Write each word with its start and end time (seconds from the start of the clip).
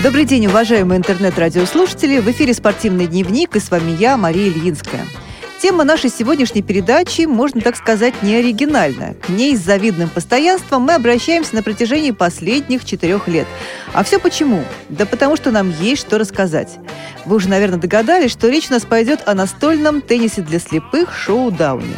Добрый 0.00 0.24
день, 0.24 0.46
уважаемые 0.46 0.98
интернет-радиослушатели. 0.98 2.20
В 2.20 2.30
эфире 2.30 2.54
«Спортивный 2.54 3.08
дневник» 3.08 3.56
и 3.56 3.60
с 3.60 3.68
вами 3.68 3.96
я, 3.98 4.16
Мария 4.16 4.46
Ильинская. 4.46 5.04
Тема 5.60 5.82
нашей 5.82 6.08
сегодняшней 6.08 6.62
передачи, 6.62 7.22
можно 7.22 7.60
так 7.60 7.74
сказать, 7.74 8.14
не 8.22 8.36
оригинальная. 8.36 9.14
К 9.14 9.28
ней 9.28 9.56
с 9.56 9.60
завидным 9.60 10.08
постоянством 10.08 10.82
мы 10.82 10.94
обращаемся 10.94 11.56
на 11.56 11.64
протяжении 11.64 12.12
последних 12.12 12.84
четырех 12.84 13.26
лет. 13.26 13.48
А 13.92 14.04
все 14.04 14.20
почему? 14.20 14.62
Да 14.88 15.04
потому 15.04 15.34
что 15.34 15.50
нам 15.50 15.74
есть 15.80 16.02
что 16.02 16.16
рассказать. 16.16 16.78
Вы 17.24 17.34
уже, 17.34 17.48
наверное, 17.48 17.80
догадались, 17.80 18.30
что 18.30 18.48
речь 18.48 18.70
у 18.70 18.74
нас 18.74 18.84
пойдет 18.84 19.22
о 19.26 19.34
настольном 19.34 20.00
теннисе 20.00 20.42
для 20.42 20.60
слепых 20.60 21.12
шоу-дауне. 21.12 21.96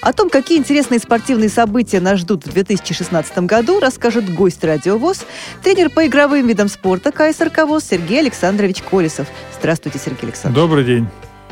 О 0.00 0.12
том, 0.12 0.30
какие 0.30 0.58
интересные 0.58 1.00
спортивные 1.00 1.48
события 1.48 2.00
нас 2.00 2.20
ждут 2.20 2.46
в 2.46 2.52
2016 2.52 3.38
году, 3.40 3.80
расскажет 3.80 4.32
гость 4.34 4.64
радиовоз, 4.64 5.24
тренер 5.62 5.90
по 5.90 6.06
игровым 6.06 6.46
видам 6.46 6.68
спорта 6.68 7.12
КСРК 7.12 7.66
ВОЗ 7.66 7.84
Сергей 7.84 8.20
Александрович 8.20 8.82
Колесов. 8.82 9.26
Здравствуйте, 9.58 9.98
Сергей 9.98 10.24
Александрович. 10.24 10.56
Добрый 10.56 10.84
день. 10.84 11.06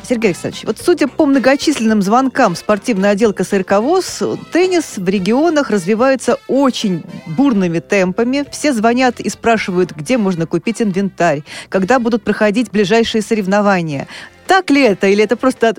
Сергей 0.08 0.28
Александрович, 0.28 0.64
вот 0.64 0.78
судя 0.78 1.08
по 1.08 1.26
многочисленным 1.26 2.00
звонкам 2.00 2.54
спортивный 2.54 3.10
отдел 3.10 3.32
КСРК 3.32 3.80
ВОЗ, 3.80 4.22
теннис 4.52 4.98
в 4.98 5.08
регионах 5.08 5.70
развивается 5.70 6.38
очень 6.46 7.02
бурными 7.26 7.80
темпами. 7.80 8.44
Все 8.52 8.72
звонят 8.72 9.18
и 9.18 9.28
спрашивают, 9.28 9.92
где 9.92 10.16
можно 10.16 10.46
купить 10.46 10.80
инвентарь, 10.80 11.42
когда 11.68 11.98
будут 11.98 12.22
проходить 12.22 12.70
ближайшие 12.70 13.22
соревнования. 13.22 14.06
Так 14.46 14.70
ли 14.70 14.82
это, 14.82 15.08
или 15.08 15.24
это 15.24 15.36
просто 15.36 15.74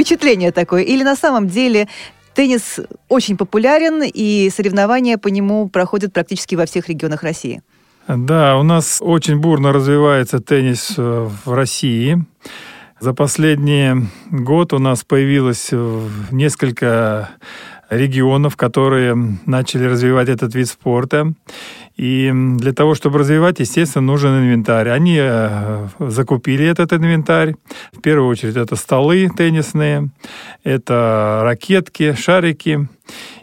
впечатление 0.00 0.50
такое, 0.50 0.82
или 0.82 1.02
на 1.02 1.14
самом 1.14 1.46
деле 1.46 1.86
теннис 2.34 2.80
очень 3.10 3.36
популярен, 3.36 4.02
и 4.02 4.50
соревнования 4.50 5.18
по 5.18 5.28
нему 5.28 5.68
проходят 5.68 6.14
практически 6.14 6.54
во 6.54 6.64
всех 6.64 6.88
регионах 6.88 7.22
России? 7.22 7.60
Да, 8.08 8.56
у 8.56 8.62
нас 8.62 8.98
очень 9.00 9.38
бурно 9.38 9.72
развивается 9.72 10.40
теннис 10.40 10.94
э, 10.96 11.28
в 11.44 11.52
России. 11.52 12.24
За 12.98 13.12
последний 13.12 14.08
год 14.30 14.72
у 14.72 14.78
нас 14.78 15.04
появилось 15.04 15.70
несколько 16.30 17.30
регионов, 17.90 18.56
которые 18.56 19.16
начали 19.46 19.84
развивать 19.84 20.28
этот 20.28 20.54
вид 20.54 20.68
спорта. 20.68 21.34
И 21.96 22.32
для 22.32 22.72
того, 22.72 22.94
чтобы 22.94 23.18
развивать, 23.18 23.58
естественно, 23.58 24.06
нужен 24.06 24.30
инвентарь. 24.38 24.88
Они 24.88 25.18
э, 25.20 25.88
закупили 25.98 26.64
этот 26.64 26.92
инвентарь. 26.92 27.56
В 27.92 28.00
первую 28.00 28.30
очередь 28.30 28.56
это 28.56 28.76
столы 28.76 29.28
теннисные, 29.36 30.08
это 30.64 31.40
ракетки, 31.42 32.14
шарики. 32.14 32.88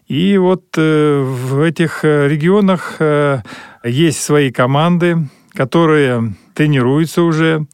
И 0.08 0.38
вот 0.38 0.64
э, 0.78 1.22
в 1.22 1.62
этих 1.62 2.04
регионах 2.04 2.96
э, 3.00 3.42
есть 3.84 4.24
свои 4.24 4.52
команды, 4.52 5.28
которые 5.54 6.34
тренируются 6.56 7.22
уже. 7.22 7.68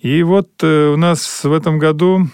И 0.00 0.22
вот 0.22 0.62
у 0.62 0.96
нас 0.96 1.42
в 1.42 1.52
этом 1.52 1.78
году 1.78 2.28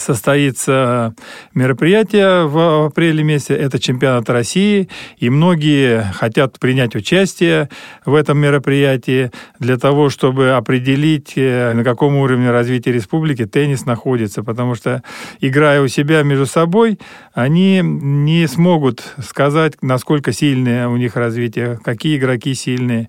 состоится 0.00 1.14
мероприятие 1.54 2.46
в 2.46 2.86
апреле 2.86 3.22
месяце. 3.22 3.54
Это 3.54 3.78
чемпионат 3.78 4.28
России. 4.30 4.88
И 5.18 5.30
многие 5.30 6.02
хотят 6.14 6.58
принять 6.58 6.96
участие 6.96 7.68
в 8.04 8.14
этом 8.14 8.38
мероприятии 8.38 9.30
для 9.58 9.76
того, 9.76 10.10
чтобы 10.10 10.50
определить, 10.50 11.32
э, 11.36 11.72
на 11.72 11.84
каком 11.84 12.16
уровне 12.16 12.50
развития 12.50 12.92
республики 12.92 13.46
теннис 13.46 13.86
находится. 13.86 14.42
Потому 14.42 14.74
что, 14.74 15.02
играя 15.40 15.80
у 15.82 15.88
себя 15.88 16.22
между 16.22 16.46
собой, 16.46 16.98
они 17.32 17.80
не 17.82 18.46
смогут 18.46 19.02
сказать, 19.22 19.74
насколько 19.82 20.32
сильное 20.32 20.88
у 20.88 20.96
них 20.96 21.16
развитие, 21.16 21.78
какие 21.84 22.16
игроки 22.16 22.54
сильные. 22.54 23.08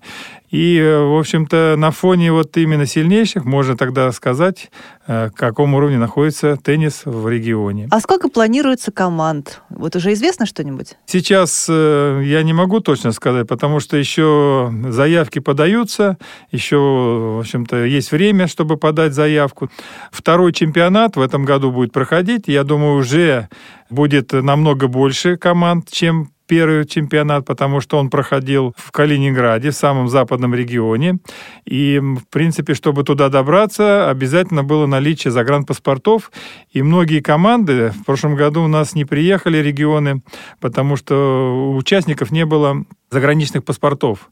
И, 0.52 0.78
э, 0.78 0.98
в 0.98 1.18
общем-то, 1.18 1.76
на 1.78 1.90
фоне 1.90 2.30
вот 2.30 2.54
именно 2.58 2.84
сильнейших 2.84 3.46
можно 3.46 3.74
тогда 3.74 4.12
сказать, 4.12 4.70
э, 5.06 5.30
к 5.30 5.34
какому 5.34 5.78
уровне 5.78 5.96
находится 5.96 6.58
теннис 6.62 7.02
в 7.06 7.26
регионе. 7.26 7.88
А 7.90 8.00
сколько 8.00 8.28
планируется 8.28 8.92
команд? 8.92 9.62
Вот 9.70 9.96
уже 9.96 10.12
известно 10.12 10.44
что-нибудь? 10.44 10.98
Сейчас 11.06 11.66
э, 11.70 12.22
я 12.26 12.42
не 12.42 12.52
могу 12.52 12.80
точно 12.80 13.12
сказать, 13.12 13.48
потому 13.48 13.80
что 13.80 13.96
еще 13.96 14.70
заявки 14.90 15.38
подаются, 15.38 16.18
еще, 16.50 16.76
в 16.76 17.40
общем-то, 17.40 17.86
есть 17.86 18.12
время, 18.12 18.46
чтобы 18.46 18.76
подать 18.76 19.14
заявку. 19.14 19.70
Второй 20.10 20.52
чемпионат 20.52 21.16
в 21.16 21.22
этом 21.22 21.46
году 21.46 21.72
будет 21.72 21.92
проходить. 21.92 22.44
Я 22.46 22.64
думаю, 22.64 22.98
уже 22.98 23.48
будет 23.88 24.32
намного 24.32 24.86
больше 24.86 25.38
команд, 25.38 25.88
чем 25.90 26.30
первый 26.52 26.84
чемпионат, 26.84 27.46
потому 27.46 27.80
что 27.80 27.96
он 27.96 28.10
проходил 28.10 28.74
в 28.76 28.92
Калининграде, 28.92 29.70
в 29.70 29.74
самом 29.74 30.08
западном 30.08 30.54
регионе. 30.54 31.16
И, 31.64 31.98
в 31.98 32.28
принципе, 32.28 32.74
чтобы 32.74 33.04
туда 33.04 33.30
добраться, 33.30 34.10
обязательно 34.10 34.62
было 34.62 34.84
наличие 34.84 35.30
загранпаспортов. 35.30 36.30
И 36.70 36.82
многие 36.82 37.20
команды 37.20 37.94
в 37.96 38.04
прошлом 38.04 38.36
году 38.36 38.64
у 38.64 38.68
нас 38.68 38.94
не 38.94 39.06
приехали 39.06 39.56
регионы, 39.56 40.20
потому 40.60 40.96
что 40.96 41.72
у 41.72 41.76
участников 41.76 42.30
не 42.30 42.44
было 42.44 42.84
заграничных 43.10 43.64
паспортов. 43.64 44.28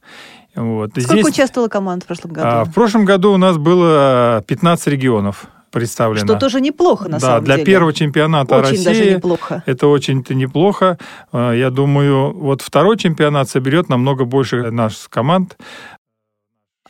Вот. 0.55 0.91
Сколько 0.91 1.13
Здесь, 1.13 1.27
участвовало 1.27 1.69
команд 1.69 2.03
в 2.03 2.07
прошлом 2.07 2.33
году? 2.33 2.47
А, 2.47 2.65
в 2.65 2.75
прошлом 2.75 3.07
году 3.07 3.33
у 3.33 3.39
нас 3.39 3.57
было 3.57 4.45
15 4.47 4.89
регионов 4.89 5.47
представлена. 5.71 6.27
Что 6.27 6.37
тоже 6.37 6.61
неплохо, 6.61 7.05
на 7.05 7.19
да, 7.19 7.21
самом 7.21 7.45
деле. 7.45 7.49
Да, 7.49 7.57
для 7.57 7.65
первого 7.65 7.93
чемпионата 7.93 8.57
очень 8.57 8.71
России 8.71 8.85
даже 8.85 9.15
неплохо. 9.15 9.63
это 9.67 9.87
очень-то 9.87 10.35
неплохо. 10.35 10.99
А, 11.33 11.53
я 11.53 11.71
думаю, 11.71 12.33
вот 12.33 12.63
второй 12.63 12.97
чемпионат 12.99 13.49
соберет 13.49 13.89
намного 13.89 14.25
больше 14.25 14.71
наших 14.71 15.09
команд. 15.11 15.57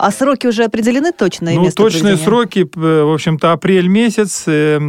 А 0.00 0.10
сроки 0.10 0.46
уже 0.46 0.64
определены 0.64 1.12
точно? 1.12 1.52
Ну, 1.52 1.70
точные 1.70 2.16
сроки, 2.16 2.66
в 2.74 3.12
общем-то, 3.12 3.52
апрель 3.52 3.86
месяц, 3.86 4.44
э, 4.46 4.80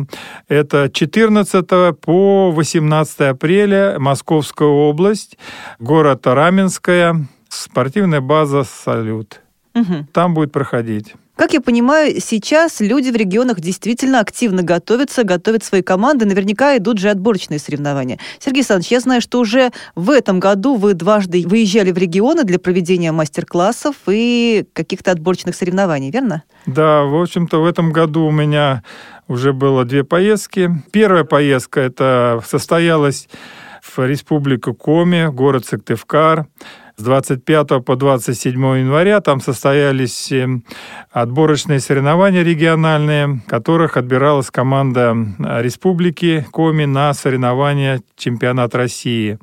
это 0.47 0.89
14 0.89 1.93
по 1.99 2.51
18 2.51 3.21
апреля, 3.21 3.99
Московская 3.99 4.69
область, 4.69 5.37
город 5.79 6.25
Раменская, 6.27 7.27
спортивная 7.49 8.21
база 8.21 8.63
«Салют». 8.63 9.41
Угу. 9.75 10.07
Там 10.13 10.33
будет 10.33 10.53
проходить. 10.53 11.15
Как 11.41 11.53
я 11.53 11.61
понимаю, 11.61 12.21
сейчас 12.21 12.81
люди 12.81 13.09
в 13.09 13.15
регионах 13.15 13.59
действительно 13.59 14.19
активно 14.19 14.61
готовятся, 14.61 15.23
готовят 15.23 15.63
свои 15.63 15.81
команды. 15.81 16.27
Наверняка 16.27 16.77
идут 16.77 16.99
же 16.99 17.09
отборочные 17.09 17.57
соревнования. 17.57 18.19
Сергей 18.37 18.59
Александрович, 18.59 18.91
я 18.91 18.99
знаю, 18.99 19.21
что 19.21 19.39
уже 19.39 19.71
в 19.95 20.11
этом 20.11 20.39
году 20.39 20.75
вы 20.75 20.93
дважды 20.93 21.43
выезжали 21.47 21.91
в 21.91 21.97
регионы 21.97 22.43
для 22.43 22.59
проведения 22.59 23.11
мастер-классов 23.11 23.95
и 24.05 24.65
каких-то 24.73 25.09
отборочных 25.09 25.55
соревнований, 25.55 26.11
верно? 26.11 26.43
Да, 26.67 27.05
в 27.05 27.19
общем-то, 27.19 27.63
в 27.63 27.65
этом 27.65 27.91
году 27.91 28.27
у 28.27 28.31
меня 28.31 28.83
уже 29.27 29.51
было 29.51 29.83
две 29.83 30.03
поездки. 30.03 30.69
Первая 30.91 31.23
поездка 31.23 31.79
это 31.79 32.43
состоялась 32.47 33.27
в 33.81 33.97
республику 34.05 34.75
Коми, 34.75 35.27
город 35.31 35.65
Сыктывкар 35.65 36.45
с 36.97 37.03
25 37.03 37.83
по 37.85 37.95
27 37.95 38.53
января 38.79 39.21
там 39.21 39.41
состоялись 39.41 40.31
э, 40.31 40.47
отборочные 41.11 41.79
соревнования 41.79 42.43
региональные, 42.43 43.27
в 43.27 43.49
которых 43.49 43.97
отбиралась 43.97 44.51
команда 44.51 45.15
э, 45.39 45.61
республики 45.61 46.45
Коми 46.51 46.85
на 46.85 47.13
соревнования 47.13 48.01
чемпионат 48.15 48.75
России 48.75 49.39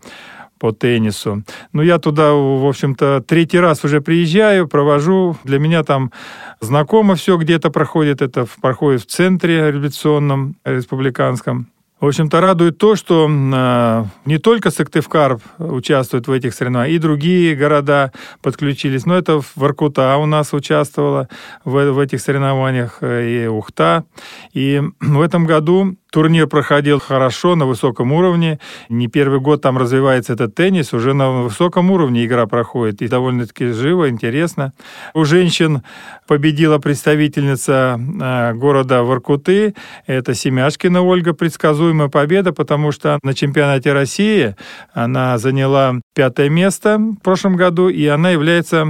по 0.58 0.72
теннису. 0.72 1.44
Ну, 1.72 1.82
я 1.82 1.98
туда, 1.98 2.32
в 2.32 2.66
общем-то, 2.66 3.22
третий 3.26 3.60
раз 3.60 3.84
уже 3.84 4.00
приезжаю, 4.00 4.68
провожу. 4.68 5.36
Для 5.44 5.58
меня 5.58 5.84
там 5.84 6.12
знакомо 6.60 7.14
все 7.14 7.36
где-то 7.36 7.70
проходит. 7.70 8.22
Это 8.22 8.46
проходит 8.60 9.02
в 9.02 9.06
центре 9.06 9.70
революционном, 9.70 10.56
республиканском. 10.64 11.68
В 12.00 12.06
общем-то, 12.06 12.40
радует 12.40 12.78
то, 12.78 12.94
что 12.94 13.28
э, 13.28 14.04
не 14.24 14.38
только 14.38 14.70
Сыктывкар 14.70 15.40
участвует 15.58 16.28
в 16.28 16.32
этих 16.32 16.54
соревнованиях, 16.54 16.94
и 16.94 16.98
другие 17.00 17.56
города 17.56 18.12
подключились. 18.40 19.04
Но 19.04 19.16
это 19.16 19.40
Воркута 19.56 20.16
у 20.18 20.26
нас 20.26 20.52
участвовала 20.52 21.28
в, 21.64 21.90
в 21.90 21.98
этих 21.98 22.20
соревнованиях, 22.20 22.98
э, 23.00 23.28
и 23.28 23.46
Ухта. 23.48 24.04
И 24.52 24.80
в 25.00 25.20
этом 25.20 25.44
году 25.44 25.96
Турнир 26.10 26.46
проходил 26.46 27.00
хорошо, 27.00 27.54
на 27.54 27.66
высоком 27.66 28.12
уровне. 28.12 28.58
Не 28.88 29.08
первый 29.08 29.40
год 29.40 29.62
там 29.62 29.76
развивается 29.76 30.32
этот 30.32 30.54
теннис, 30.54 30.94
уже 30.94 31.12
на 31.12 31.42
высоком 31.42 31.90
уровне 31.90 32.24
игра 32.24 32.46
проходит. 32.46 33.02
И 33.02 33.08
довольно-таки 33.08 33.72
живо, 33.72 34.08
интересно. 34.08 34.72
У 35.14 35.24
женщин 35.24 35.82
победила 36.26 36.78
представительница 36.78 37.98
э, 37.98 38.54
города 38.54 39.02
Воркуты. 39.02 39.74
Это 40.06 40.34
Семяшкина 40.34 41.02
Ольга. 41.02 41.34
Предсказуемая 41.34 42.08
победа, 42.08 42.52
потому 42.52 42.90
что 42.90 43.18
на 43.22 43.34
чемпионате 43.34 43.92
России 43.92 44.56
она 44.92 45.38
заняла 45.38 46.00
пятое 46.14 46.48
место 46.48 46.98
в 46.98 47.22
прошлом 47.22 47.56
году, 47.56 47.88
и 47.88 48.06
она 48.06 48.30
является 48.30 48.80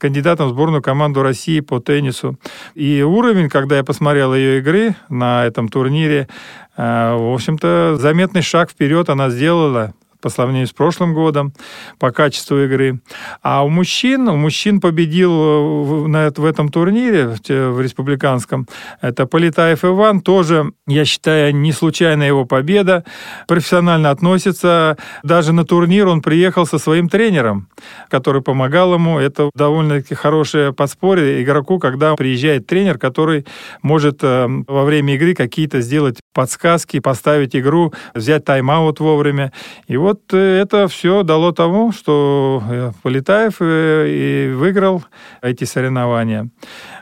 кандидатом 0.00 0.48
в 0.48 0.50
сборную 0.50 0.82
команду 0.82 1.22
России 1.22 1.60
по 1.60 1.80
теннису. 1.80 2.38
И 2.74 3.02
уровень, 3.02 3.48
когда 3.48 3.76
я 3.76 3.84
посмотрел 3.84 4.34
ее 4.34 4.58
игры 4.58 4.96
на 5.08 5.44
этом 5.44 5.68
турнире, 5.68 6.28
в 6.76 7.34
общем-то, 7.34 7.96
заметный 7.98 8.42
шаг 8.42 8.70
вперед 8.70 9.08
она 9.10 9.30
сделала 9.30 9.94
по 10.22 10.30
сравнению 10.30 10.68
с 10.68 10.72
прошлым 10.72 11.12
годом 11.12 11.52
по 11.98 12.10
качеству 12.12 12.58
игры. 12.64 13.00
А 13.42 13.64
у 13.64 13.68
мужчин, 13.68 14.28
у 14.28 14.36
мужчин 14.36 14.80
победил 14.80 16.06
на, 16.08 16.30
в 16.34 16.44
этом 16.44 16.70
турнире, 16.70 17.36
в, 17.48 17.80
республиканском, 17.80 18.66
это 19.00 19.26
Полетаев 19.26 19.84
Иван, 19.84 20.20
тоже, 20.20 20.72
я 20.86 21.04
считаю, 21.04 21.54
не 21.54 21.72
случайная 21.72 22.28
его 22.28 22.44
победа, 22.44 23.04
профессионально 23.46 24.10
относится, 24.10 24.96
даже 25.22 25.52
на 25.52 25.64
турнир 25.64 26.06
он 26.06 26.22
приехал 26.22 26.66
со 26.66 26.78
своим 26.78 27.08
тренером, 27.08 27.68
который 28.08 28.42
помогал 28.42 28.94
ему, 28.94 29.18
это 29.18 29.50
довольно-таки 29.54 30.14
хорошее 30.14 30.72
подспорье 30.72 31.42
игроку, 31.42 31.78
когда 31.78 32.14
приезжает 32.14 32.66
тренер, 32.66 32.98
который 32.98 33.44
может 33.82 34.22
э, 34.22 34.46
во 34.68 34.84
время 34.84 35.14
игры 35.14 35.34
какие-то 35.34 35.80
сделать 35.80 36.20
подсказки, 36.32 37.00
поставить 37.00 37.56
игру, 37.56 37.92
взять 38.14 38.44
тайм-аут 38.44 39.00
вовремя. 39.00 39.52
И 39.86 39.96
вот 39.96 40.11
э, 40.32 40.60
это 40.60 40.88
все 40.88 41.22
дало 41.22 41.52
тому, 41.52 41.92
что 41.92 42.62
э, 42.68 42.92
Полетаев 43.02 43.56
и 43.60 44.52
выиграл 44.54 45.04
эти 45.42 45.64
соревнования. 45.64 46.48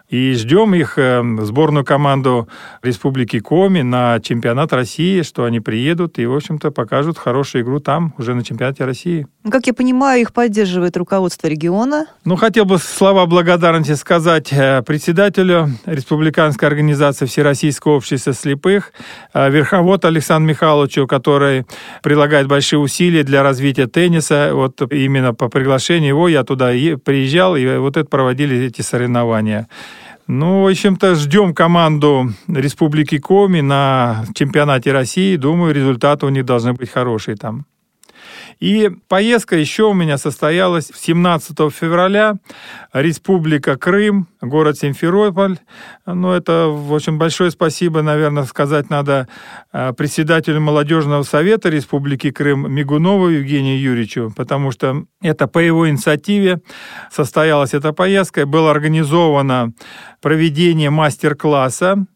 И 0.08 0.32
ждем 0.32 0.74
их, 0.74 0.98
э, 0.98 1.22
сборную 1.42 1.84
команду 1.84 2.48
Республики 2.82 3.38
Коми 3.38 3.82
на 3.82 4.18
чемпионат 4.20 4.72
России, 4.72 5.22
что 5.22 5.44
они 5.44 5.60
приедут 5.60 6.18
и, 6.18 6.26
в 6.26 6.34
общем-то, 6.34 6.70
покажут 6.72 7.16
хорошую 7.16 7.62
игру 7.62 7.78
там, 7.78 8.12
уже 8.18 8.34
на 8.34 8.42
чемпионате 8.42 8.84
России. 8.84 9.26
Как 9.48 9.66
я 9.66 9.72
понимаю, 9.72 10.20
их 10.20 10.34
поддерживает 10.34 10.98
руководство 10.98 11.46
региона. 11.46 12.06
Ну, 12.26 12.36
хотел 12.36 12.66
бы 12.66 12.76
слова 12.76 13.24
благодарности 13.24 13.94
сказать 13.94 14.52
э, 14.52 14.82
председателю 14.82 15.70
Республиканской 15.86 16.68
организации 16.68 17.24
Всероссийского 17.24 17.92
общества 17.92 18.34
слепых, 18.34 18.92
э, 19.32 19.50
верховод 19.50 20.04
Александру 20.04 20.50
Михайловичу, 20.50 21.06
который 21.06 21.64
прилагает 22.02 22.48
большие 22.48 22.80
усилия 22.80 23.22
для 23.22 23.42
развития 23.42 23.86
тенниса. 23.86 24.50
Вот 24.52 24.82
именно 24.92 25.32
по 25.32 25.48
приглашению 25.48 26.08
его 26.08 26.28
я 26.28 26.44
туда 26.44 26.66
приезжал, 27.02 27.56
и 27.56 27.78
вот 27.78 27.96
это 27.96 28.10
проводили 28.10 28.66
эти 28.66 28.82
соревнования. 28.82 29.68
Ну, 30.26 30.64
в 30.64 30.70
общем-то, 30.70 31.14
ждем 31.14 31.54
команду 31.54 32.30
Республики 32.46 33.16
Коми 33.16 33.62
на 33.62 34.26
чемпионате 34.34 34.92
России. 34.92 35.36
Думаю, 35.36 35.74
результаты 35.74 36.26
у 36.26 36.28
них 36.28 36.44
должны 36.44 36.74
быть 36.74 36.90
хорошие 36.90 37.38
там. 37.38 37.64
И 38.60 38.90
поездка 39.08 39.56
еще 39.56 39.84
у 39.84 39.94
меня 39.94 40.18
состоялась 40.18 40.92
17 40.94 41.56
февраля. 41.72 42.34
Республика 42.92 43.76
Крым, 43.76 44.28
город 44.40 44.78
Симферополь. 44.78 45.58
Ну, 46.06 46.32
это, 46.32 46.66
в 46.68 46.94
общем, 46.94 47.18
большое 47.18 47.50
спасибо, 47.50 48.02
наверное, 48.02 48.44
сказать 48.44 48.90
надо 48.90 49.28
э, 49.72 49.92
председателю 49.92 50.60
молодежного 50.60 51.22
совета 51.22 51.68
Республики 51.68 52.30
Крым 52.30 52.72
Мигунову 52.72 53.28
Евгению 53.28 53.80
Юрьевичу, 53.80 54.32
потому 54.36 54.70
что 54.70 55.04
это 55.20 55.46
по 55.46 55.58
его 55.58 55.88
инициативе 55.88 56.60
состоялась 57.10 57.74
эта 57.74 57.92
поездка. 57.92 58.46
Было 58.46 58.70
организовано 58.70 59.72
проведение 60.20 60.90
мастер-класса. 60.90 62.06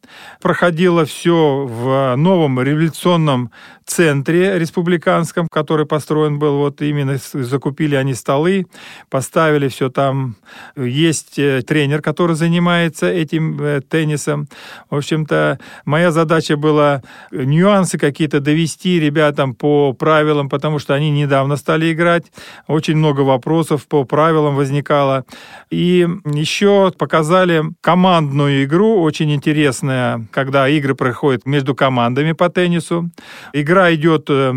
Проходило 0.41 1.05
все 1.05 1.67
в 1.67 2.15
новом 2.17 2.61
революционном 2.61 3.50
центре 3.87 4.59
республиканском, 4.59 5.49
который 5.49 5.87
построен 5.87 6.38
был, 6.38 6.59
вот 6.59 6.82
именно 6.82 7.19
закупили 7.32 7.94
они 7.94 8.15
столы, 8.15 8.67
поставили 9.11 9.69
все 9.69 9.91
там. 9.91 10.37
Есть 10.77 11.38
э, 11.38 11.62
тренер, 11.62 12.00
который 12.00 12.13
занимается 12.34 13.06
этим 13.06 13.61
э, 13.61 13.81
теннисом. 13.81 14.49
В 14.90 14.96
общем-то, 14.96 15.58
моя 15.84 16.11
задача 16.11 16.56
была 16.56 17.02
нюансы 17.31 17.99
какие-то 17.99 18.40
довести 18.40 19.00
ребятам 19.00 19.55
по 19.55 19.93
правилам, 19.93 20.49
потому 20.49 20.78
что 20.78 20.94
они 20.94 21.11
недавно 21.11 21.56
стали 21.56 21.93
играть. 21.93 22.25
Очень 22.66 22.96
много 22.96 23.20
вопросов 23.22 23.87
по 23.87 24.05
правилам 24.05 24.56
возникало. 24.56 25.25
И 25.70 26.06
еще 26.25 26.93
показали 26.96 27.62
командную 27.81 28.64
игру, 28.64 29.02
очень 29.02 29.32
интересная, 29.32 30.26
когда 30.31 30.69
игры 30.69 30.94
проходят 30.94 31.46
между 31.46 31.75
командами 31.75 32.32
по 32.32 32.49
теннису. 32.49 33.10
Игра 33.52 33.94
идет 33.94 34.26
э, 34.28 34.55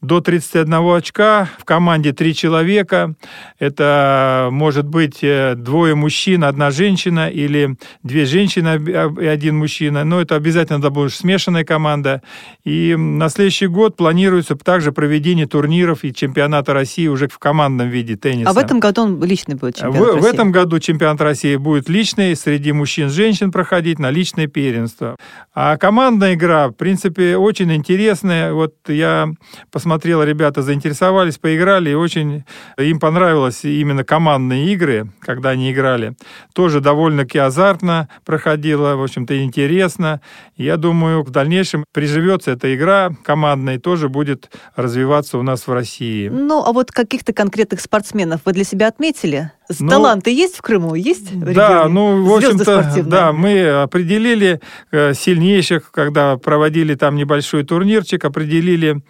до 0.00 0.20
31 0.20 0.74
очка, 0.96 1.48
в 1.58 1.64
команде 1.64 2.12
три 2.12 2.34
человека. 2.34 3.14
Это 3.58 4.48
может 4.50 4.86
быть 4.86 5.22
э, 5.22 5.54
двое 5.56 5.94
мужчин, 5.94 6.44
одна 6.44 6.70
женщина 6.70 6.95
или 6.96 7.76
две 8.02 8.24
женщины 8.24 8.78
и 9.20 9.26
один 9.26 9.58
мужчина. 9.58 10.04
Но 10.04 10.20
это 10.20 10.34
обязательно 10.34 10.80
да, 10.80 10.90
будет 10.90 11.12
смешанная 11.12 11.64
команда. 11.64 12.22
И 12.64 12.94
на 12.96 13.28
следующий 13.28 13.66
год 13.66 13.96
планируется 13.96 14.56
также 14.56 14.92
проведение 14.92 15.46
турниров 15.46 16.04
и 16.04 16.12
чемпионата 16.12 16.72
России 16.72 17.06
уже 17.06 17.28
в 17.28 17.38
командном 17.38 17.88
виде 17.88 18.16
тенниса. 18.16 18.50
А 18.50 18.52
в 18.52 18.58
этом 18.58 18.80
году 18.80 19.02
он 19.02 19.22
личный 19.22 19.54
будет 19.54 19.76
чемпионат 19.76 20.00
в, 20.00 20.14
России? 20.14 20.20
В 20.20 20.34
этом 20.34 20.52
году 20.52 20.78
чемпионат 20.78 21.20
России 21.20 21.56
будет 21.56 21.88
личный, 21.88 22.34
среди 22.36 22.72
мужчин 22.72 23.08
и 23.08 23.10
женщин 23.10 23.52
проходить 23.52 23.98
на 23.98 24.10
личное 24.10 24.46
первенство. 24.46 25.16
А 25.54 25.76
командная 25.76 26.34
игра, 26.34 26.68
в 26.68 26.72
принципе, 26.72 27.36
очень 27.36 27.72
интересная. 27.72 28.52
Вот 28.52 28.74
я 28.88 29.28
посмотрел, 29.70 30.22
ребята 30.22 30.62
заинтересовались, 30.62 31.38
поиграли, 31.38 31.90
и 31.90 31.94
очень 31.94 32.44
им 32.78 33.00
понравилось 33.00 33.64
именно 33.64 34.04
командные 34.04 34.72
игры, 34.72 35.10
когда 35.20 35.50
они 35.50 35.72
играли. 35.72 36.14
Тоже 36.54 36.80
довольно-таки 36.86 37.38
азартно 37.38 38.08
проходило, 38.24 38.94
в 38.94 39.02
общем-то, 39.02 39.42
интересно. 39.42 40.20
Я 40.56 40.76
думаю, 40.76 41.24
в 41.24 41.30
дальнейшем 41.30 41.84
приживется 41.92 42.52
эта 42.52 42.72
игра 42.76 43.10
командная 43.24 43.74
и 43.74 43.78
тоже 43.78 44.08
будет 44.08 44.52
развиваться 44.76 45.36
у 45.38 45.42
нас 45.42 45.66
в 45.66 45.72
России. 45.72 46.28
Ну, 46.28 46.62
а 46.64 46.72
вот 46.72 46.92
каких-то 46.92 47.32
конкретных 47.32 47.80
спортсменов 47.80 48.42
вы 48.44 48.52
для 48.52 48.62
себя 48.62 48.86
отметили? 48.86 49.50
Ну, 49.80 49.88
Таланты 49.88 50.30
есть 50.30 50.56
в 50.56 50.62
Крыму? 50.62 50.94
Есть 50.94 51.32
в 51.32 51.52
Да, 51.52 51.88
ну, 51.88 52.24
в 52.24 52.34
общем-то, 52.34 53.02
да, 53.04 53.32
мы 53.32 53.82
определили 53.82 54.60
э, 54.92 55.12
сильнейших, 55.14 55.90
когда 55.90 56.36
проводили 56.36 56.94
там 56.94 57.16
небольшой 57.16 57.64
турнирчик, 57.64 58.24
определили 58.24 59.02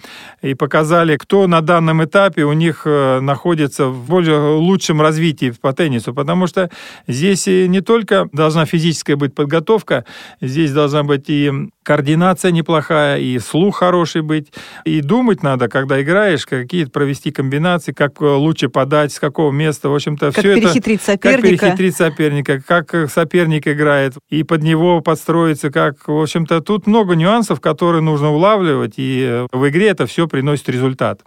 и 0.42 0.54
показали, 0.54 1.16
кто 1.16 1.46
на 1.46 1.60
данном 1.60 2.04
этапе 2.04 2.44
у 2.44 2.52
них 2.52 2.82
э, 2.84 3.20
находится 3.20 3.88
в 3.88 4.08
более 4.08 4.56
лучшем 4.56 5.02
развитии 5.02 5.52
по 5.60 5.72
теннису, 5.72 6.14
потому 6.14 6.46
что 6.46 6.70
здесь 7.06 7.46
не 7.46 7.80
только 7.80 8.28
должна 8.32 8.64
физическая 8.64 9.16
быть 9.16 9.34
подготовка, 9.34 10.04
здесь 10.40 10.72
должна 10.72 11.02
быть 11.02 11.28
и 11.28 11.52
координация 11.86 12.50
неплохая, 12.50 13.18
и 13.18 13.38
слух 13.38 13.76
хороший 13.76 14.22
быть, 14.22 14.52
и 14.84 15.00
думать 15.00 15.44
надо, 15.44 15.68
когда 15.68 16.02
играешь, 16.02 16.44
какие 16.44 16.84
провести 16.86 17.30
комбинации, 17.30 17.92
как 17.92 18.20
лучше 18.20 18.68
подать, 18.68 19.12
с 19.12 19.20
какого 19.20 19.52
места, 19.52 19.88
в 19.88 19.94
общем-то, 19.94 20.32
все 20.32 20.50
это... 20.50 20.60
перехитрить 20.62 21.00
соперника. 21.00 21.40
Как 21.40 21.60
перехитрить 21.60 21.96
соперника, 21.96 22.60
как 22.60 23.10
соперник 23.10 23.68
играет, 23.68 24.14
и 24.28 24.42
под 24.42 24.62
него 24.64 25.00
подстроиться, 25.00 25.70
как, 25.70 26.08
в 26.08 26.20
общем-то, 26.20 26.60
тут 26.60 26.88
много 26.88 27.14
нюансов, 27.14 27.60
которые 27.60 28.02
нужно 28.02 28.32
улавливать, 28.32 28.94
и 28.96 29.46
в 29.52 29.68
игре 29.68 29.86
это 29.86 30.06
все 30.06 30.26
приносит 30.26 30.68
результат. 30.68 31.20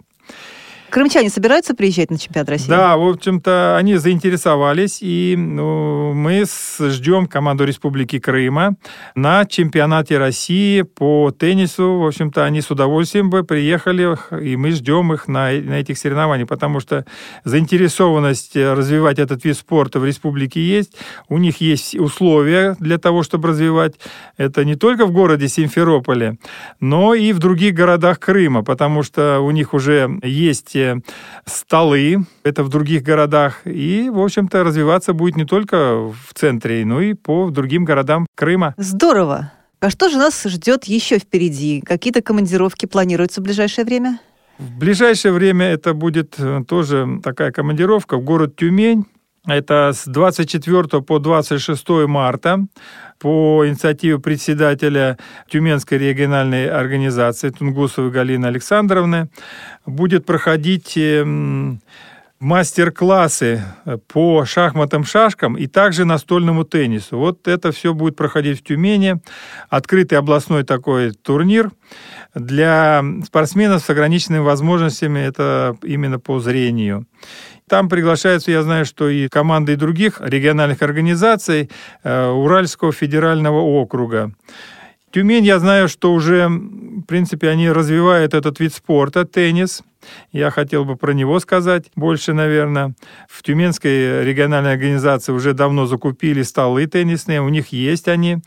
Крымчане 0.90 1.30
собираются 1.30 1.74
приезжать 1.74 2.10
на 2.10 2.18
чемпионат 2.18 2.48
России? 2.48 2.68
Да, 2.68 2.96
в 2.96 3.08
общем-то, 3.08 3.76
они 3.76 3.96
заинтересовались, 3.96 4.98
и 5.00 5.34
ну, 5.38 6.12
мы 6.12 6.44
ждем 6.80 7.26
команду 7.26 7.64
Республики 7.64 8.18
Крыма 8.18 8.74
на 9.14 9.46
чемпионате 9.46 10.18
России 10.18 10.82
по 10.82 11.30
теннису. 11.30 11.98
В 11.98 12.06
общем-то, 12.06 12.44
они 12.44 12.60
с 12.60 12.70
удовольствием 12.70 13.30
бы 13.30 13.44
приехали, 13.44 14.16
и 14.42 14.56
мы 14.56 14.72
ждем 14.72 15.12
их 15.12 15.28
на, 15.28 15.52
на 15.52 15.80
этих 15.80 15.96
соревнованиях, 15.96 16.48
потому 16.48 16.80
что 16.80 17.06
заинтересованность 17.44 18.56
развивать 18.56 19.18
этот 19.18 19.44
вид 19.44 19.56
спорта 19.56 20.00
в 20.00 20.04
республике 20.04 20.60
есть. 20.60 20.96
У 21.28 21.38
них 21.38 21.60
есть 21.60 21.94
условия 21.94 22.76
для 22.80 22.98
того, 22.98 23.22
чтобы 23.22 23.48
развивать. 23.48 23.94
Это 24.36 24.64
не 24.64 24.74
только 24.74 25.06
в 25.06 25.12
городе 25.12 25.48
Симферополе, 25.48 26.38
но 26.80 27.14
и 27.14 27.32
в 27.32 27.38
других 27.38 27.74
городах 27.74 28.18
Крыма, 28.18 28.64
потому 28.64 29.02
что 29.02 29.40
у 29.40 29.50
них 29.52 29.72
уже 29.72 30.18
есть 30.22 30.79
столы, 31.44 32.26
это 32.42 32.62
в 32.62 32.68
других 32.68 33.02
городах. 33.02 33.62
И, 33.64 34.10
в 34.10 34.20
общем-то, 34.20 34.64
развиваться 34.64 35.12
будет 35.12 35.36
не 35.36 35.44
только 35.44 36.08
в 36.08 36.34
центре, 36.34 36.84
но 36.84 37.00
и 37.00 37.14
по 37.14 37.50
другим 37.50 37.84
городам 37.84 38.26
Крыма. 38.36 38.74
Здорово! 38.76 39.52
А 39.80 39.88
что 39.88 40.10
же 40.10 40.18
нас 40.18 40.44
ждет 40.44 40.84
еще 40.84 41.18
впереди? 41.18 41.80
Какие-то 41.80 42.20
командировки 42.20 42.84
планируются 42.84 43.40
в 43.40 43.44
ближайшее 43.44 43.86
время? 43.86 44.20
В 44.58 44.76
ближайшее 44.76 45.32
время 45.32 45.66
это 45.66 45.94
будет 45.94 46.34
э, 46.38 46.62
тоже 46.68 47.20
такая 47.22 47.50
командировка 47.50 48.18
в 48.18 48.22
город 48.22 48.56
Тюмень. 48.56 49.06
Это 49.46 49.92
с 49.94 50.04
24 50.04 51.02
по 51.02 51.18
26 51.18 51.88
марта 52.06 52.66
по 53.18 53.66
инициативе 53.66 54.18
председателя 54.18 55.16
Тюменской 55.48 55.96
региональной 55.96 56.68
организации 56.68 57.48
Тунгусовой 57.48 58.10
Галины 58.10 58.46
Александровны 58.46 59.30
будет 59.86 60.26
проходить 60.26 60.92
эм, 60.96 61.80
мастер-классы 62.40 63.62
по 64.08 64.44
шахматам-шашкам 64.44 65.56
и 65.56 65.66
также 65.66 66.06
настольному 66.06 66.64
теннису. 66.64 67.18
Вот 67.18 67.46
это 67.46 67.70
все 67.70 67.92
будет 67.92 68.16
проходить 68.16 68.60
в 68.60 68.64
Тюмени. 68.64 69.20
Открытый 69.68 70.18
областной 70.18 70.64
такой 70.64 71.12
турнир 71.12 71.70
для 72.34 73.04
спортсменов 73.26 73.82
с 73.82 73.90
ограниченными 73.90 74.42
возможностями, 74.42 75.20
это 75.20 75.76
именно 75.82 76.18
по 76.18 76.40
зрению. 76.40 77.06
Там 77.70 77.88
приглашаются, 77.88 78.50
я 78.50 78.64
знаю, 78.64 78.84
что 78.84 79.08
и 79.08 79.28
команды 79.28 79.76
других 79.76 80.20
региональных 80.20 80.82
организаций 80.82 81.70
э, 82.02 82.28
Уральского 82.28 82.90
федерального 82.90 83.60
округа. 83.60 84.32
Тюмень, 85.12 85.44
я 85.44 85.60
знаю, 85.60 85.88
что 85.88 86.12
уже, 86.12 86.48
в 86.48 87.02
принципе, 87.02 87.48
они 87.48 87.70
развивают 87.70 88.34
этот 88.34 88.58
вид 88.58 88.74
спорта, 88.74 89.24
теннис. 89.24 89.84
Я 90.32 90.50
хотел 90.50 90.84
бы 90.84 90.96
про 90.96 91.12
него 91.12 91.40
сказать 91.40 91.90
больше, 91.96 92.32
наверное. 92.32 92.94
В 93.28 93.42
Тюменской 93.42 94.24
региональной 94.24 94.72
организации 94.72 95.32
уже 95.32 95.54
давно 95.54 95.86
закупили 95.86 96.42
столы 96.42 96.86
теннисные, 96.86 97.42
у 97.42 97.48
них 97.48 97.68
есть 97.68 98.08
они. 98.08 98.38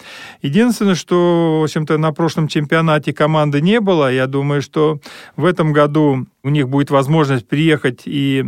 Единственное, 0.42 0.96
что, 0.96 1.60
в 1.62 1.64
общем-то, 1.64 1.98
на 1.98 2.14
прошлом 2.14 2.48
чемпионате 2.48 3.14
команды 3.14 3.62
не 3.62 3.80
было. 3.80 4.12
Я 4.12 4.28
думаю, 4.28 4.62
что 4.62 5.00
в 5.36 5.46
этом 5.46 5.74
году 5.74 6.26
у 6.44 6.50
них 6.50 6.68
будет 6.68 6.90
возможность 6.90 7.48
приехать 7.48 8.02
и 8.06 8.46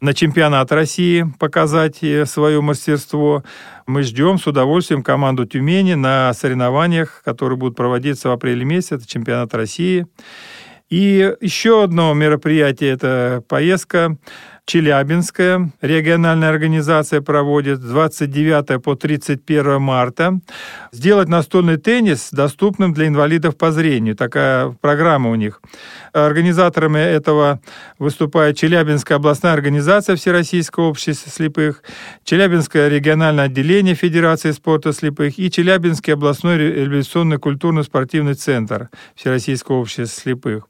на 0.00 0.14
чемпионат 0.14 0.72
России 0.72 1.26
показать 1.38 2.02
э, 2.02 2.24
свое 2.24 2.62
мастерство. 2.62 3.44
Мы 3.86 4.02
ждем 4.02 4.38
с 4.38 4.46
удовольствием 4.46 5.02
команду 5.02 5.44
Тюмени 5.44 5.92
на 5.92 6.32
соревнованиях, 6.32 7.22
которые 7.22 7.58
будут 7.58 7.76
проводиться 7.76 8.30
в 8.30 8.32
апреле 8.32 8.64
месяце. 8.64 8.94
Это 8.94 9.06
чемпионат 9.06 9.54
России. 9.54 10.06
И 10.94 11.34
еще 11.40 11.82
одно 11.82 12.14
мероприятие– 12.14 12.92
это 12.92 13.42
поездка 13.48 14.16
Челябинская 14.66 15.70
региональная 15.82 16.48
организация 16.48 17.20
проводит 17.20 17.80
с 17.80 17.82
29 17.82 18.82
по 18.82 18.94
31 18.94 19.80
марта. 19.80 20.40
Сделать 20.90 21.28
настольный 21.28 21.76
теннис 21.76 22.30
доступным 22.32 22.94
для 22.94 23.08
инвалидов 23.08 23.58
по 23.58 23.72
зрению. 23.72 24.16
Такая 24.16 24.70
программа 24.80 25.30
у 25.30 25.34
них. 25.34 25.60
Организаторами 26.14 26.98
этого 26.98 27.60
выступает 27.98 28.56
Челябинская 28.56 29.16
областная 29.16 29.52
организация 29.52 30.16
Всероссийского 30.16 30.84
общества 30.84 31.30
слепых, 31.30 31.82
Челябинское 32.24 32.88
региональное 32.88 33.44
отделение 33.44 33.94
Федерации 33.94 34.52
спорта 34.52 34.94
слепых 34.94 35.38
и 35.38 35.50
Челябинский 35.50 36.14
областной 36.14 36.56
революционный 36.56 37.36
культурно-спортивный 37.36 38.34
центр 38.34 38.88
Всероссийского 39.14 39.76
общества 39.76 40.06
слепых. 40.06 40.68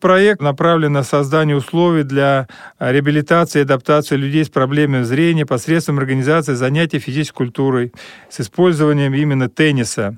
Проект 0.00 0.40
направлен 0.40 0.92
на 0.92 1.02
создание 1.02 1.56
условий 1.56 2.02
для 2.02 2.48
реабилитации 2.78 3.23
и 3.58 3.62
адаптации 3.62 4.16
людей 4.16 4.44
с 4.44 4.48
проблемами 4.48 5.02
зрения 5.02 5.46
посредством 5.46 5.98
организации 5.98 6.54
занятий 6.54 6.98
физической 6.98 7.36
культурой 7.36 7.92
с 8.30 8.40
использованием 8.40 9.14
именно 9.14 9.48
тенниса. 9.48 10.16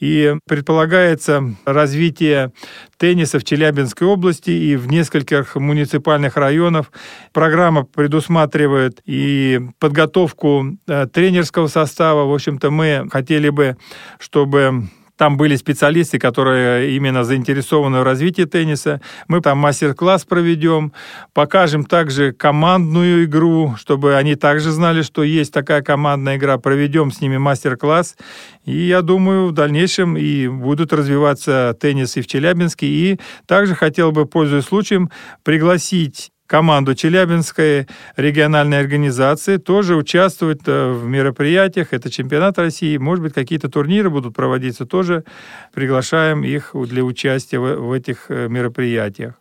И 0.00 0.36
предполагается 0.46 1.54
развитие 1.64 2.52
тенниса 2.96 3.38
в 3.38 3.44
Челябинской 3.44 4.06
области 4.06 4.50
и 4.50 4.76
в 4.76 4.86
нескольких 4.86 5.56
муниципальных 5.56 6.36
районах. 6.36 6.92
Программа 7.32 7.84
предусматривает 7.84 9.00
и 9.04 9.60
подготовку 9.78 10.78
э, 10.86 11.06
тренерского 11.12 11.66
состава. 11.66 12.24
В 12.24 12.32
общем-то, 12.32 12.70
мы 12.70 13.08
хотели 13.10 13.48
бы, 13.48 13.76
чтобы 14.18 14.88
там 15.18 15.36
были 15.36 15.56
специалисты, 15.56 16.18
которые 16.18 16.96
именно 16.96 17.24
заинтересованы 17.24 18.00
в 18.00 18.02
развитии 18.04 18.44
тенниса. 18.44 19.00
Мы 19.26 19.40
там 19.40 19.58
мастер-класс 19.58 20.24
проведем, 20.24 20.92
покажем 21.34 21.84
также 21.84 22.32
командную 22.32 23.24
игру, 23.24 23.74
чтобы 23.76 24.14
они 24.14 24.36
также 24.36 24.70
знали, 24.70 25.02
что 25.02 25.24
есть 25.24 25.52
такая 25.52 25.82
командная 25.82 26.36
игра. 26.36 26.56
Проведем 26.58 27.10
с 27.10 27.20
ними 27.20 27.36
мастер-класс. 27.36 28.16
И 28.64 28.76
я 28.76 29.02
думаю, 29.02 29.48
в 29.48 29.52
дальнейшем 29.52 30.16
и 30.16 30.46
будут 30.46 30.92
развиваться 30.92 31.76
теннис 31.78 32.16
и 32.16 32.22
в 32.22 32.28
Челябинске. 32.28 32.86
И 32.86 33.20
также 33.46 33.74
хотел 33.74 34.12
бы, 34.12 34.24
пользуясь 34.24 34.66
случаем, 34.66 35.10
пригласить 35.42 36.30
команду 36.48 36.94
Челябинской 36.94 37.86
региональной 38.16 38.80
организации 38.80 39.58
тоже 39.58 39.94
участвовать 39.94 40.62
э, 40.66 40.92
в 40.92 41.06
мероприятиях. 41.06 41.92
Это 41.92 42.10
чемпионат 42.10 42.58
России, 42.58 42.96
может 42.96 43.22
быть, 43.22 43.34
какие-то 43.34 43.68
турниры 43.68 44.10
будут 44.10 44.34
проводиться, 44.34 44.86
тоже 44.86 45.24
приглашаем 45.72 46.42
их 46.42 46.70
для 46.74 47.04
участия 47.04 47.60
в 47.60 47.92
этих 47.92 48.26
э, 48.30 48.48
мероприятиях. 48.48 49.34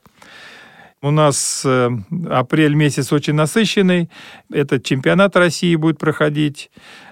У 1.02 1.12
нас 1.12 1.64
э, 1.66 1.90
апрель 2.30 2.74
месяц 2.74 3.14
очень 3.14 3.36
насыщенный. 3.36 4.10
Этот 4.52 4.84
чемпионат 4.84 5.36
России 5.38 5.76
будет 5.76 5.98
проходить 6.00 6.70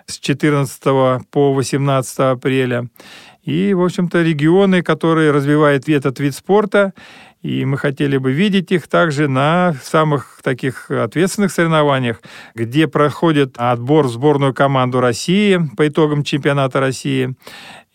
с 0.08 0.20
14 0.20 0.82
по 1.32 1.54
18 1.54 2.20
апреля. 2.20 2.90
И, 3.44 3.74
в 3.76 3.84
общем-то, 3.84 4.24
регионы, 4.24 4.82
которые 4.82 5.32
развивают 5.32 5.88
этот 5.88 6.20
вид 6.20 6.34
спорта, 6.34 6.94
и 7.46 7.64
мы 7.64 7.78
хотели 7.78 8.18
бы 8.18 8.32
видеть 8.32 8.72
их 8.72 8.88
также 8.88 9.28
на 9.28 9.76
самых 9.84 10.40
таких 10.42 10.90
ответственных 10.90 11.52
соревнованиях, 11.52 12.22
где 12.56 12.88
проходит 12.88 13.54
отбор 13.58 14.08
в 14.08 14.12
сборную 14.12 14.52
команду 14.52 15.00
России 15.00 15.62
по 15.78 15.88
итогам 15.88 16.24
чемпионата 16.24 16.80
России. 16.80 17.36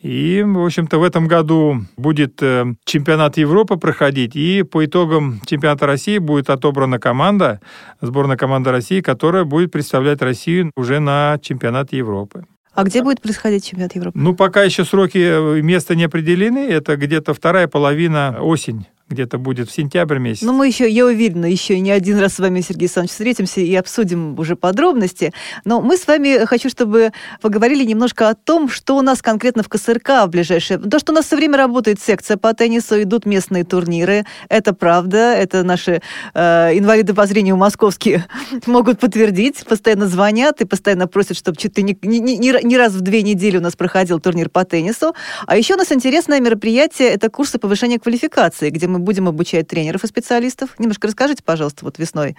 И, 0.01 0.43
в 0.47 0.65
общем-то, 0.65 0.99
в 0.99 1.03
этом 1.03 1.27
году 1.27 1.81
будет 1.97 2.41
э, 2.43 2.65
чемпионат 2.85 3.39
Европы 3.39 3.77
проходить, 3.77 4.37
и 4.37 4.63
по 4.63 4.85
итогам 4.85 5.41
чемпионата 5.45 5.85
России 5.85 6.19
будет 6.19 6.49
отобрана 6.49 7.01
команда, 7.01 7.61
сборная 8.01 8.37
команда 8.37 8.71
России, 8.71 9.01
которая 9.01 9.45
будет 9.45 9.73
представлять 9.73 10.23
Россию 10.23 10.71
уже 10.77 11.01
на 11.01 11.39
чемпионат 11.43 11.93
Европы. 11.93 12.47
А 12.73 12.85
где 12.85 13.03
будет 13.03 13.21
происходить 13.21 13.67
чемпионат 13.67 13.97
Европы? 13.97 14.17
Ну, 14.17 14.35
пока 14.35 14.63
еще 14.63 14.85
сроки 14.85 15.19
э, 15.19 15.61
места 15.61 15.97
не 15.97 16.05
определены. 16.05 16.71
Это 16.71 16.97
где-то 16.97 17.35
вторая 17.35 17.67
половина 17.67 18.39
осень 18.41 18.87
где-то 19.11 19.39
будет 19.39 19.69
в 19.69 19.73
сентябрь 19.73 20.19
месяце. 20.19 20.47
Ну, 20.47 20.53
мы 20.53 20.69
еще, 20.69 20.89
я 20.89 21.05
уверена, 21.05 21.47
еще 21.47 21.79
не 21.81 21.91
один 21.91 22.19
раз 22.19 22.35
с 22.35 22.39
вами, 22.39 22.61
Сергей 22.61 22.85
Александрович, 22.85 23.11
встретимся 23.11 23.61
и 23.61 23.75
обсудим 23.75 24.39
уже 24.39 24.57
подробности. 24.57 25.33
Но 25.65 25.81
мы 25.81 25.97
с 25.97 26.07
вами 26.07 26.45
хочу, 26.45 26.71
чтобы 26.71 27.13
поговорили 27.43 27.85
немножко 27.85 28.29
о 28.29 28.35
том, 28.35 28.69
что 28.69 28.97
у 28.97 29.03
нас 29.03 29.21
конкретно 29.21 29.63
в 29.63 29.69
КСРК 29.69 30.25
в 30.25 30.29
ближайшее... 30.29 30.79
То, 30.79 30.99
что 30.99 31.13
у 31.13 31.15
нас 31.15 31.27
все 31.27 31.37
время 31.37 31.59
работает 31.59 32.01
секция 32.01 32.37
по 32.37 32.55
теннису, 32.55 33.03
идут 33.03 33.27
местные 33.27 33.65
турниры. 33.65 34.25
Это 34.49 34.73
правда, 34.73 35.35
это 35.35 35.65
наши 35.65 36.03
э, 36.35 36.79
инвалиды 36.79 37.13
по 37.13 37.27
зрению 37.27 37.57
московские 37.57 38.27
могут 38.67 39.01
подтвердить, 39.01 39.65
постоянно 39.67 40.07
звонят 40.07 40.61
и 40.61 40.65
постоянно 40.65 41.09
просят, 41.09 41.37
чтобы 41.37 41.57
чуть 41.57 41.77
ли 41.77 41.83
не, 41.83 41.99
не, 42.03 42.21
не, 42.21 42.55
не 42.63 42.79
раз 42.79 42.93
в 42.93 43.01
две 43.01 43.23
недели 43.23 43.57
у 43.57 43.61
нас 43.61 43.75
проходил 43.75 44.21
турнир 44.21 44.49
по 44.49 44.65
теннису. 44.65 45.15
А 45.47 45.57
еще 45.57 45.75
у 45.75 45.79
нас 45.79 45.91
интересное 45.91 46.41
мероприятие, 46.41 47.09
это 47.09 47.29
курсы 47.29 47.59
повышения 47.59 47.99
квалификации, 47.99 48.71
где 48.71 48.87
мы 48.87 49.00
будем 49.01 49.29
обучать 49.29 49.69
тренеров 49.69 50.05
и 50.05 50.07
специалистов. 50.07 50.71
Немножко 50.79 51.09
расскажите, 51.09 51.43
пожалуйста, 51.45 51.85
вот 51.85 51.99
весной. 51.99 52.37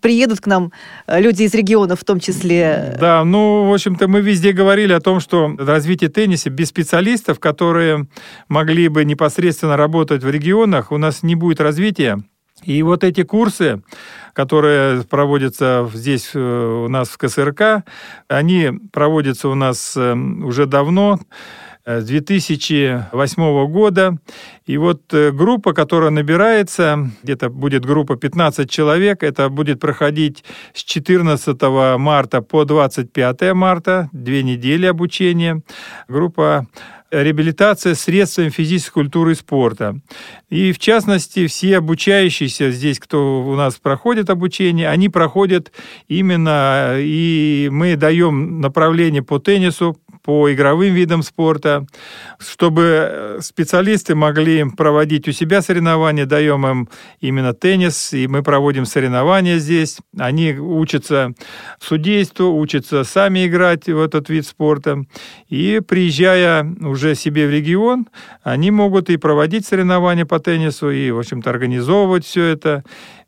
Приедут 0.00 0.40
к 0.40 0.46
нам 0.46 0.72
э, 1.06 1.20
люди 1.20 1.42
из 1.42 1.54
регионов 1.54 2.00
в 2.00 2.04
том 2.04 2.20
числе. 2.20 2.96
Да, 3.00 3.24
ну, 3.24 3.68
в 3.68 3.74
общем-то, 3.74 4.08
мы 4.08 4.20
везде 4.20 4.52
говорили 4.52 4.92
о 4.92 5.00
том, 5.00 5.20
что 5.20 5.54
развитие 5.58 6.10
тенниса 6.10 6.50
без 6.50 6.68
специалистов, 6.68 7.40
которые 7.40 8.06
могли 8.48 8.88
бы 8.88 9.04
непосредственно 9.04 9.76
работать 9.76 10.22
в 10.22 10.30
регионах, 10.30 10.92
у 10.92 10.98
нас 10.98 11.22
не 11.22 11.34
будет 11.34 11.60
развития. 11.60 12.22
И 12.64 12.82
вот 12.82 13.04
эти 13.04 13.22
курсы, 13.22 13.82
которые 14.32 15.02
проводятся 15.02 15.88
здесь 15.92 16.30
э, 16.34 16.38
у 16.38 16.88
нас 16.88 17.08
в 17.08 17.18
КСРК, 17.18 17.84
они 18.28 18.70
проводятся 18.92 19.48
у 19.48 19.54
нас 19.54 19.94
э, 19.96 20.14
уже 20.14 20.66
давно. 20.66 21.20
Э, 21.86 22.00
с 22.00 22.04
2008 22.04 23.66
года. 23.68 24.18
И 24.66 24.76
вот 24.76 25.14
э, 25.14 25.30
группа, 25.30 25.72
которая 25.72 26.10
набирается, 26.10 27.10
где-то 27.22 27.48
будет 27.48 27.86
группа 27.86 28.16
15 28.16 28.68
человек, 28.68 29.22
это 29.22 29.48
будет 29.48 29.78
проходить 29.78 30.42
с 30.74 30.82
14 30.82 31.62
марта 31.96 32.42
по 32.42 32.64
25 32.64 33.54
марта, 33.54 34.10
две 34.12 34.42
недели 34.42 34.86
обучения. 34.86 35.62
Группа 36.08 36.66
реабилитация 37.12 37.94
средствами 37.94 38.48
физической 38.48 38.94
культуры 38.94 39.32
и 39.32 39.34
спорта. 39.36 40.00
И, 40.50 40.72
в 40.72 40.78
частности, 40.78 41.46
все 41.46 41.78
обучающиеся 41.78 42.70
здесь, 42.70 42.98
кто 42.98 43.44
у 43.44 43.54
нас 43.54 43.76
проходит 43.76 44.28
обучение, 44.28 44.88
они 44.88 45.08
проходят 45.08 45.72
именно, 46.08 46.96
и 46.98 47.68
мы 47.70 47.96
даем 47.96 48.60
направление 48.60 49.22
по 49.22 49.38
теннису, 49.38 49.96
по 50.26 50.52
игровым 50.52 50.92
видам 50.92 51.22
спорта. 51.22 51.86
Чтобы 52.40 53.38
специалисты 53.40 54.16
могли 54.16 54.64
проводить 54.76 55.28
у 55.28 55.32
себя 55.32 55.62
соревнования, 55.62 56.26
даем 56.26 56.66
им 56.66 56.88
именно 57.20 57.54
теннис, 57.54 58.12
и 58.12 58.26
мы 58.26 58.42
проводим 58.42 58.86
соревнования 58.86 59.58
здесь. 59.58 59.98
Они 60.18 60.52
учатся 60.52 61.32
судейству, 61.80 62.58
учатся 62.58 63.04
сами 63.04 63.46
играть 63.46 63.86
в 63.86 64.00
этот 64.00 64.28
вид 64.28 64.46
спорта. 64.46 65.04
И 65.48 65.80
приезжая 65.86 66.66
уже 66.80 67.14
себе 67.14 67.46
в 67.46 67.50
регион, 67.52 68.08
они 68.42 68.72
могут 68.72 69.08
и 69.10 69.16
проводить 69.18 69.64
соревнования 69.64 70.26
по 70.26 70.40
теннису, 70.40 70.90
и, 70.90 71.12
в 71.12 71.20
общем-то, 71.20 71.48
организовывать 71.48 72.24
все 72.24 72.42
это. 72.42 72.82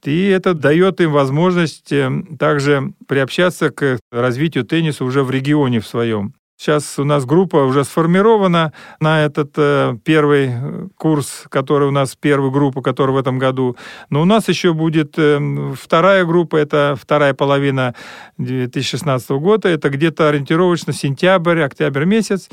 И 0.05 0.27
это 0.27 0.55
дает 0.55 1.01
им 1.01 1.13
возможность 1.13 1.93
э, 1.93 2.11
также 2.39 2.93
приобщаться 3.07 3.71
к 3.71 3.99
развитию 4.13 4.65
тенниса 4.65 5.05
уже 5.05 5.23
в 5.23 5.31
регионе 5.31 5.81
в 5.81 5.87
своем. 5.87 6.35
Сейчас 6.59 6.99
у 6.99 7.05
нас 7.05 7.25
группа 7.25 7.59
уже 7.59 7.85
сформирована 7.85 8.73
на 8.99 9.25
этот 9.25 9.53
э, 9.57 9.97
первый 10.03 10.49
э, 10.51 10.89
курс, 10.97 11.45
который 11.51 11.87
у 11.87 11.93
нас, 11.93 12.17
первая 12.17 12.51
группа, 12.51 12.83
которая 12.83 13.15
в 13.15 13.19
этом 13.21 13.39
году. 13.39 13.77
Но 14.11 14.21
у 14.23 14.25
нас 14.25 14.49
еще 14.49 14.75
будет 14.75 15.15
э, 15.19 15.39
вторая 15.81 16.25
группа, 16.25 16.57
это 16.57 16.97
вторая 17.01 17.33
половина 17.33 17.95
2016 18.39 19.31
года. 19.31 19.69
Это 19.69 19.89
где-то 19.89 20.31
ориентировочно 20.31 20.93
сентябрь, 20.93 21.63
октябрь 21.63 22.07
месяц. 22.07 22.49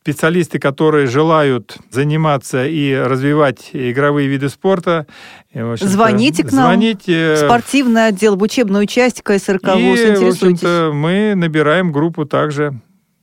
Специалисты, 0.00 0.58
которые 0.58 1.06
желают 1.06 1.76
заниматься 1.90 2.66
и 2.66 2.94
развивать 2.94 3.68
игровые 3.74 4.26
виды 4.26 4.48
спорта, 4.48 5.06
Звоните 5.52 6.44
к 6.44 6.52
нам. 6.52 6.72
Звоните. 6.72 7.36
Спортивный 7.36 8.06
отдел, 8.06 8.36
в 8.36 8.42
учебную 8.42 8.86
часть 8.86 9.20
КСРК 9.20 9.74
ВУЗ. 9.74 10.00
И, 10.00 10.14
в 10.14 10.28
общем-то, 10.28 10.92
мы 10.94 11.34
набираем 11.34 11.92
группу 11.92 12.24
также 12.24 12.80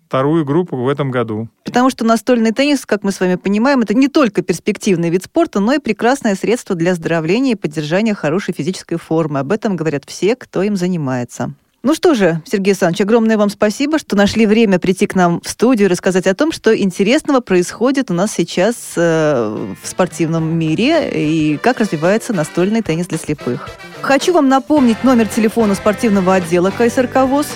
вторую 0.08 0.46
группу 0.46 0.78
в 0.78 0.88
этом 0.88 1.12
году. 1.12 1.50
Потому 1.66 1.90
что 1.90 2.06
настольный 2.06 2.52
теннис, 2.52 2.86
как 2.86 3.04
мы 3.04 3.12
с 3.12 3.20
вами 3.20 3.36
понимаем, 3.36 3.82
это 3.82 3.94
не 3.94 4.08
только 4.08 4.42
перспективный 4.42 5.10
вид 5.10 5.26
спорта, 5.26 5.60
но 5.60 5.74
и 5.74 5.80
прекрасное 5.80 6.36
средство 6.36 6.76
для 6.76 6.94
оздоровления 6.94 7.54
и 7.54 7.56
поддержания 7.56 8.14
хорошей 8.14 8.54
физической 8.54 8.98
формы. 8.98 9.40
Об 9.40 9.52
этом 9.52 9.76
говорят 9.76 10.04
все, 10.06 10.36
кто 10.36 10.64
им 10.64 10.78
занимается. 10.78 11.54
Ну 11.84 11.94
что 11.94 12.16
же, 12.16 12.42
Сергей 12.46 12.72
Александрович, 12.72 13.02
огромное 13.02 13.38
вам 13.38 13.50
спасибо, 13.50 14.00
что 14.00 14.16
нашли 14.16 14.46
время 14.46 14.80
прийти 14.80 15.08
к 15.08 15.16
нам 15.16 15.40
в 15.42 15.48
студию 15.48 15.88
и 15.88 15.92
рассказать 15.92 16.28
о 16.28 16.36
том, 16.36 16.52
что 16.52 16.76
интересного 16.76 17.40
происходит 17.40 18.10
у 18.12 18.14
нас 18.14 18.34
сейчас 18.34 18.94
э, 18.98 19.74
в 19.82 19.88
спортивном 19.88 20.58
мире 20.58 21.10
и 21.14 21.58
как 21.58 21.80
развивается 21.80 22.34
настольный 22.34 22.82
теннис 22.82 23.08
для 23.08 23.18
слепых. 23.18 23.70
Хочу 24.02 24.34
вам 24.34 24.50
напомнить 24.50 25.04
номер 25.04 25.28
телефона 25.28 25.76
спортивного 25.76 26.34
отдела 26.34 26.72
КСРК 26.72 27.26
ВОЗ 27.26 27.48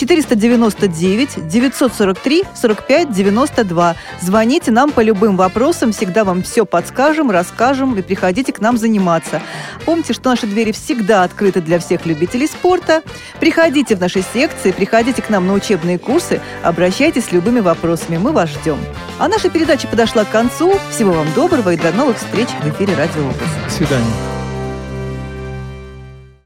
499 0.00 1.48
943 1.48 2.44
45 2.54 3.12
92. 3.12 3.96
Звоните 4.22 4.70
нам 4.70 4.90
по 4.92 5.00
любым 5.00 5.36
вопросам, 5.36 5.92
всегда 5.92 6.24
вам 6.24 6.42
все 6.42 6.64
подскажем, 6.64 7.30
расскажем 7.30 7.94
и 7.96 8.02
приходите 8.02 8.52
к 8.52 8.60
нам 8.60 8.78
заниматься. 8.78 9.42
Помните, 9.84 10.14
что 10.14 10.30
наши 10.30 10.46
двери 10.46 10.72
всегда 10.72 11.22
открыты 11.24 11.60
для 11.60 11.78
всех 11.78 12.06
любителей 12.06 12.46
спорта. 12.46 13.02
Приходите 13.40 13.94
в 13.94 14.00
наши 14.00 14.22
секции, 14.32 14.72
приходите 14.72 15.20
к 15.20 15.28
нам 15.28 15.46
на 15.46 15.52
учебные 15.52 15.98
курсы, 15.98 16.40
обращайтесь 16.62 17.26
с 17.26 17.32
любыми 17.32 17.60
вопросами, 17.60 18.16
мы 18.16 18.32
вас 18.32 18.50
ждем. 18.50 18.78
А 19.18 19.28
наша 19.28 19.50
передача 19.50 19.86
подошла 19.86 20.24
к 20.24 20.30
концу. 20.30 20.78
Всего 20.90 21.12
вам 21.12 21.26
доброго 21.34 21.74
и 21.74 21.76
до 21.76 21.92
новых 21.92 22.16
встреч 22.16 22.48
в 22.62 22.68
эфире 22.70 22.94
Радио 22.94 23.20
Область. 23.20 23.64
До 23.66 23.70
свидания. 23.70 24.39